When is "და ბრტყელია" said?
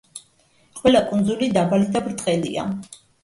1.97-2.65